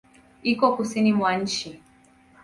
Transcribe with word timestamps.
Iko 0.51 0.65
Kusini 0.75 1.11
mwa 1.17 1.31
nchi. 1.41 1.69